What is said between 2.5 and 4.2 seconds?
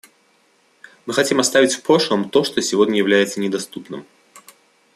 сегодня является недоступным.